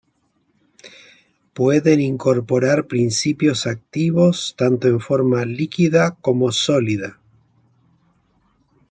Pueden 1.53 2.01
incorporar 2.01 2.87
principios 2.87 3.67
activos 3.67 4.55
tanto 4.57 4.87
en 4.87 4.99
forma 4.99 5.45
líquida 5.45 6.15
como 6.21 6.51
sólida. 6.51 7.19